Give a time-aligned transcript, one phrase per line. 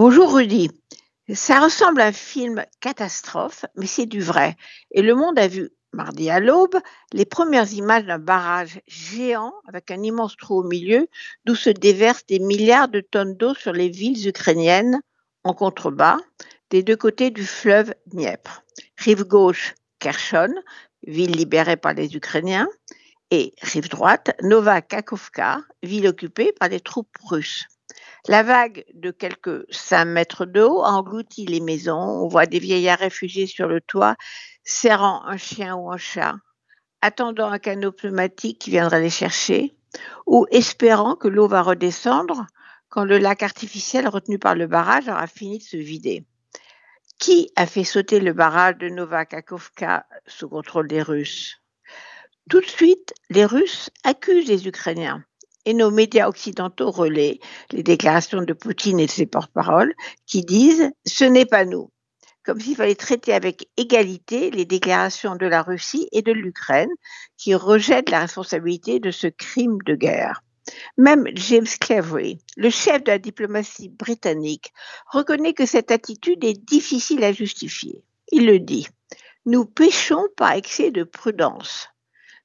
[0.00, 0.70] Bonjour Rudy.
[1.34, 4.54] Ça ressemble à un film catastrophe, mais c'est du vrai.
[4.92, 6.76] Et le monde a vu, mardi à l'aube,
[7.12, 11.08] les premières images d'un barrage géant avec un immense trou au milieu
[11.46, 15.00] d'où se déversent des milliards de tonnes d'eau sur les villes ukrainiennes
[15.42, 16.18] en contrebas
[16.70, 18.62] des deux côtés du fleuve Dniepr.
[18.98, 20.54] Rive gauche, Kherson,
[21.08, 22.68] ville libérée par les Ukrainiens,
[23.32, 27.66] et rive droite, Nova Kakovka, ville occupée par les troupes russes.
[28.26, 32.24] La vague de quelques 5 mètres d'eau engloutit les maisons.
[32.24, 34.16] On voit des vieillards réfugiés sur le toit,
[34.64, 36.36] serrant un chien ou un chat,
[37.00, 39.74] attendant un canot pneumatique qui viendra les chercher,
[40.26, 42.46] ou espérant que l'eau va redescendre
[42.90, 46.26] quand le lac artificiel retenu par le barrage aura fini de se vider.
[47.18, 51.60] Qui a fait sauter le barrage de Novakakovka sous contrôle des Russes?
[52.48, 55.24] Tout de suite, les Russes accusent les Ukrainiens
[55.68, 57.40] et nos médias occidentaux relaient
[57.72, 59.92] les déclarations de Poutine et de ses porte-paroles
[60.24, 61.90] qui disent ce n'est pas nous.
[62.42, 66.88] Comme s'il fallait traiter avec égalité les déclarations de la Russie et de l'Ukraine
[67.36, 70.42] qui rejettent la responsabilité de ce crime de guerre.
[70.96, 74.72] Même James Cleverly, le chef de la diplomatie britannique,
[75.04, 78.02] reconnaît que cette attitude est difficile à justifier.
[78.32, 78.88] Il le dit.
[79.44, 81.90] Nous péchons par excès de prudence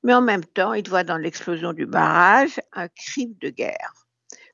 [0.03, 3.93] mais en même temps, il voit dans l'explosion du barrage un crime de guerre.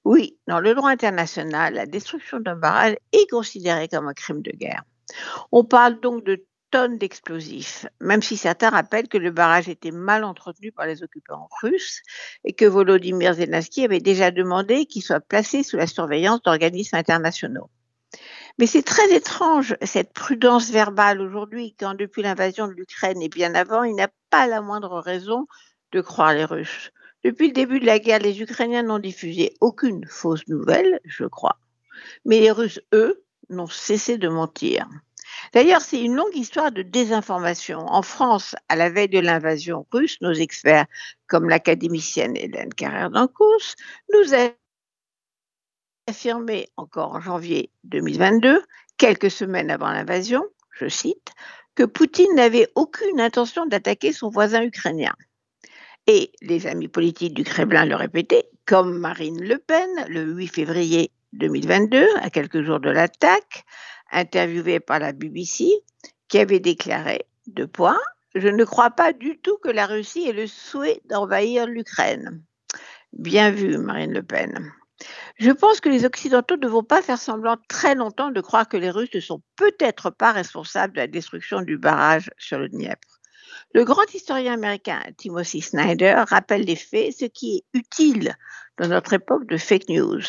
[0.06, 4.52] Oui, dans le droit international, la destruction d'un barrage est considérée comme un crime de
[4.52, 4.84] guerre.
[5.52, 10.24] On parle donc de tonnes d'explosifs, même si certains rappellent que le barrage était mal
[10.24, 12.02] entretenu par les occupants russes
[12.44, 17.70] et que Volodymyr Zelensky avait déjà demandé qu'il soit placé sous la surveillance d'organismes internationaux.
[18.60, 23.56] Mais c'est très étrange, cette prudence verbale aujourd'hui, quand depuis l'invasion de l'Ukraine et bien
[23.56, 25.48] avant, il n'a pas la moindre raison
[25.92, 26.92] de croire les Russes.
[27.24, 31.60] Depuis le début de la guerre, les Ukrainiens n'ont diffusé aucune fausse nouvelle, je crois.
[32.26, 34.88] Mais les Russes, eux, n'ont cessé de mentir.
[35.54, 37.80] D'ailleurs, c'est une longue histoire de désinformation.
[37.88, 40.86] En France, à la veille de l'invasion russe, nos experts,
[41.28, 43.76] comme l'académicienne Hélène Carrère d'Ancos,
[44.14, 44.34] nous
[46.08, 48.64] affirmé encore en janvier 2022,
[48.98, 51.34] quelques semaines avant l'invasion, je cite,
[51.76, 55.14] que Poutine n'avait aucune intention d'attaquer son voisin ukrainien.
[56.08, 61.12] Et les amis politiques du Kremlin le répétaient, comme Marine Le Pen le 8 février
[61.34, 63.64] 2022, à quelques jours de l'attaque,
[64.12, 65.70] interviewée par la BBC,
[66.28, 68.00] qui avait déclaré, deux points,
[68.36, 72.44] je ne crois pas du tout que la Russie ait le souhait d'envahir l'Ukraine.
[73.14, 74.72] Bien vu, Marine Le Pen.
[75.40, 78.76] Je pense que les Occidentaux ne vont pas faire semblant très longtemps de croire que
[78.76, 83.22] les Russes ne sont peut-être pas responsables de la destruction du barrage sur le Dniepr.
[83.74, 88.36] Le grand historien américain Timothy Snyder rappelle les faits, ce qui est utile
[88.78, 90.20] dans notre époque de fake news.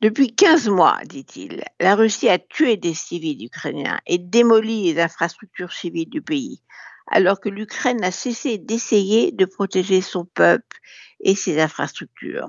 [0.00, 5.72] Depuis 15 mois, dit-il, la Russie a tué des civils ukrainiens et démoli les infrastructures
[5.72, 6.64] civiles du pays,
[7.06, 10.78] alors que l'Ukraine a cessé d'essayer de protéger son peuple
[11.20, 12.48] et ses infrastructures.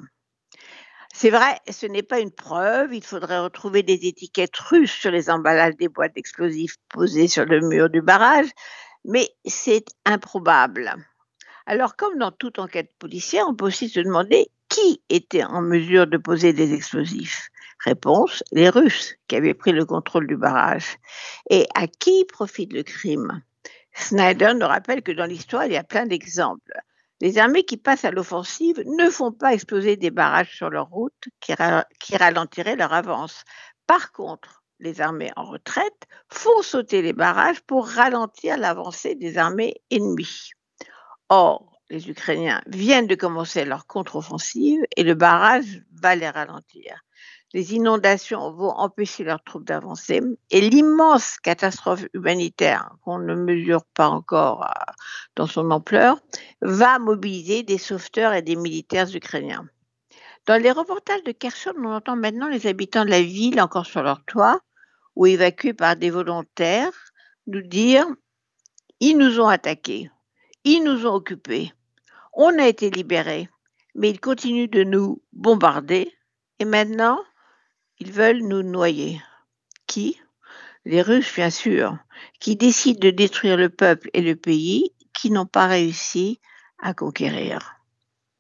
[1.13, 2.93] C'est vrai, ce n'est pas une preuve.
[2.93, 7.61] Il faudrait retrouver des étiquettes russes sur les emballages des boîtes d'explosifs posées sur le
[7.61, 8.47] mur du barrage,
[9.05, 10.93] mais c'est improbable.
[11.65, 16.07] Alors, comme dans toute enquête policière, on peut aussi se demander qui était en mesure
[16.07, 17.49] de poser des explosifs.
[17.83, 20.97] Réponse, les Russes qui avaient pris le contrôle du barrage.
[21.49, 23.41] Et à qui profite le crime?
[23.93, 26.73] Snyder nous rappelle que dans l'histoire, il y a plein d'exemples.
[27.21, 31.27] Les armées qui passent à l'offensive ne font pas exploser des barrages sur leur route
[31.41, 31.53] qui,
[32.15, 33.43] ralentiraient leur avance.
[33.87, 39.75] Par contre, les armées en retraite font sauter les barrages pour ralentir l'avancée des armées
[39.91, 40.51] ennemies.
[41.27, 47.03] Or, les Ukrainiens viennent de commencer leur contre-offensive et le barrage va les ralentir
[47.53, 50.21] les inondations vont empêcher leurs troupes d'avancer
[50.51, 54.93] et l'immense catastrophe humanitaire qu'on ne mesure pas encore euh,
[55.35, 56.19] dans son ampleur
[56.61, 59.67] va mobiliser des sauveteurs et des militaires ukrainiens.
[60.45, 64.03] Dans les reportages de Kherson, on entend maintenant les habitants de la ville encore sur
[64.03, 64.61] leur toit
[65.15, 66.93] ou évacués par des volontaires
[67.47, 68.05] nous dire
[68.99, 70.11] ils nous ont attaqués,
[70.63, 71.73] ils nous ont occupés,
[72.33, 73.49] on a été libérés,
[73.95, 76.13] mais ils continuent de nous bombarder
[76.59, 77.19] et maintenant
[77.99, 79.21] ils veulent nous noyer.
[79.87, 80.19] Qui?
[80.85, 81.97] Les Russes, bien sûr,
[82.39, 86.39] qui décident de détruire le peuple et le pays qui n'ont pas réussi
[86.79, 87.78] à conquérir.